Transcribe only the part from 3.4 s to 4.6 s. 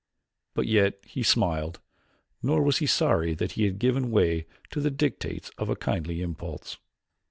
he had given way